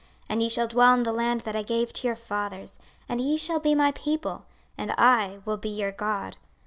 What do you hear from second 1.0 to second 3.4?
the land that I gave to your fathers; and ye